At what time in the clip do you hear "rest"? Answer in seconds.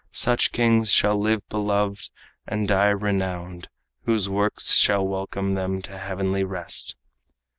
6.43-6.95